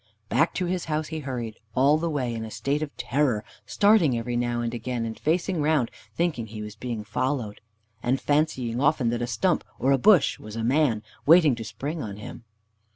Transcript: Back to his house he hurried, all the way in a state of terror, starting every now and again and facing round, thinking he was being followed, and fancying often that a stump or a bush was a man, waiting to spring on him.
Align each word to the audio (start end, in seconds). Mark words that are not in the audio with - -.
Back 0.29 0.55
to 0.55 0.65
his 0.65 0.85
house 0.85 1.09
he 1.09 1.19
hurried, 1.19 1.59
all 1.75 1.99
the 1.99 2.09
way 2.09 2.33
in 2.33 2.43
a 2.43 2.49
state 2.49 2.81
of 2.81 2.97
terror, 2.97 3.45
starting 3.67 4.17
every 4.17 4.35
now 4.35 4.61
and 4.61 4.73
again 4.73 5.05
and 5.05 5.15
facing 5.19 5.61
round, 5.61 5.91
thinking 6.15 6.47
he 6.47 6.63
was 6.63 6.73
being 6.75 7.03
followed, 7.03 7.61
and 8.01 8.19
fancying 8.19 8.81
often 8.81 9.11
that 9.11 9.21
a 9.21 9.27
stump 9.27 9.63
or 9.77 9.91
a 9.91 9.99
bush 9.99 10.39
was 10.39 10.55
a 10.55 10.63
man, 10.63 11.03
waiting 11.27 11.53
to 11.53 11.63
spring 11.63 12.01
on 12.01 12.15
him. 12.17 12.45